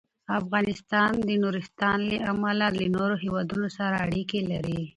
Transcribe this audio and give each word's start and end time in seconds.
افغانستان 0.39 1.11
د 1.27 1.29
نورستان 1.43 1.99
له 2.11 2.17
امله 2.31 2.67
له 2.77 2.85
نورو 2.95 3.15
هېوادونو 3.23 3.67
سره 3.77 3.95
اړیکې 4.05 4.39
لري. 4.51 4.81